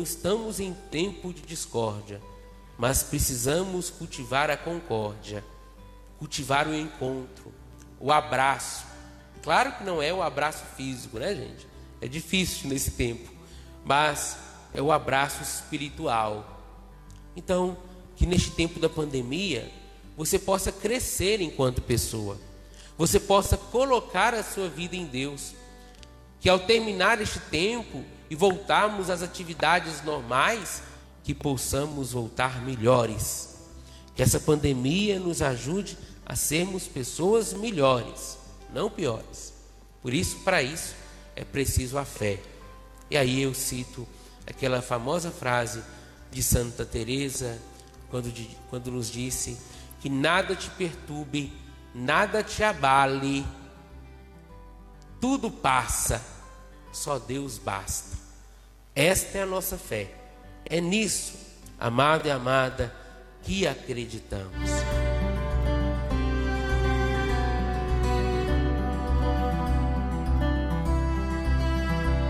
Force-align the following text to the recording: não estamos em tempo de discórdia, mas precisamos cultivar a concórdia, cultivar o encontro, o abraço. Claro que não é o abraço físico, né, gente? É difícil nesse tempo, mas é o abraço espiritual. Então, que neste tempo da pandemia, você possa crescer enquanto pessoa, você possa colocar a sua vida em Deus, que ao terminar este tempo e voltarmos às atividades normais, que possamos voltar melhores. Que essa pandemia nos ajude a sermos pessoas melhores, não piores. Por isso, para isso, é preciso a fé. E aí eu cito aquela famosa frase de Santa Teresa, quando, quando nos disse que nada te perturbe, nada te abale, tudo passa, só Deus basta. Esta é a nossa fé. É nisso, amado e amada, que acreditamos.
não 0.00 0.04
estamos 0.04 0.60
em 0.60 0.72
tempo 0.90 1.30
de 1.30 1.42
discórdia, 1.42 2.22
mas 2.78 3.02
precisamos 3.02 3.90
cultivar 3.90 4.48
a 4.48 4.56
concórdia, 4.56 5.44
cultivar 6.18 6.66
o 6.66 6.74
encontro, 6.74 7.52
o 8.00 8.10
abraço. 8.10 8.86
Claro 9.42 9.72
que 9.72 9.84
não 9.84 10.00
é 10.00 10.10
o 10.10 10.22
abraço 10.22 10.64
físico, 10.74 11.18
né, 11.18 11.34
gente? 11.34 11.66
É 12.00 12.08
difícil 12.08 12.70
nesse 12.70 12.92
tempo, 12.92 13.30
mas 13.84 14.38
é 14.72 14.80
o 14.80 14.90
abraço 14.90 15.42
espiritual. 15.42 16.62
Então, 17.36 17.76
que 18.16 18.24
neste 18.24 18.52
tempo 18.52 18.80
da 18.80 18.88
pandemia, 18.88 19.70
você 20.16 20.38
possa 20.38 20.72
crescer 20.72 21.42
enquanto 21.42 21.82
pessoa, 21.82 22.38
você 22.96 23.20
possa 23.20 23.58
colocar 23.58 24.32
a 24.32 24.42
sua 24.42 24.70
vida 24.70 24.96
em 24.96 25.04
Deus, 25.04 25.52
que 26.40 26.48
ao 26.48 26.60
terminar 26.60 27.20
este 27.20 27.38
tempo 27.38 28.02
e 28.30 28.36
voltarmos 28.36 29.10
às 29.10 29.22
atividades 29.22 30.02
normais, 30.04 30.82
que 31.24 31.34
possamos 31.34 32.12
voltar 32.12 32.62
melhores. 32.62 33.56
Que 34.14 34.22
essa 34.22 34.38
pandemia 34.38 35.18
nos 35.18 35.42
ajude 35.42 35.98
a 36.24 36.36
sermos 36.36 36.86
pessoas 36.86 37.52
melhores, 37.52 38.38
não 38.72 38.88
piores. 38.88 39.52
Por 40.00 40.14
isso, 40.14 40.38
para 40.44 40.62
isso, 40.62 40.94
é 41.34 41.44
preciso 41.44 41.98
a 41.98 42.04
fé. 42.04 42.38
E 43.10 43.16
aí 43.16 43.42
eu 43.42 43.52
cito 43.52 44.06
aquela 44.46 44.80
famosa 44.80 45.30
frase 45.30 45.82
de 46.30 46.42
Santa 46.42 46.84
Teresa, 46.84 47.58
quando, 48.10 48.32
quando 48.68 48.90
nos 48.92 49.10
disse 49.10 49.58
que 50.00 50.08
nada 50.08 50.54
te 50.54 50.70
perturbe, 50.70 51.52
nada 51.94 52.42
te 52.42 52.62
abale, 52.62 53.44
tudo 55.20 55.50
passa, 55.50 56.24
só 56.92 57.18
Deus 57.18 57.58
basta. 57.58 58.16
Esta 58.94 59.38
é 59.38 59.42
a 59.42 59.46
nossa 59.46 59.78
fé. 59.78 60.10
É 60.64 60.80
nisso, 60.80 61.34
amado 61.78 62.26
e 62.26 62.30
amada, 62.30 62.94
que 63.42 63.66
acreditamos. 63.66 64.79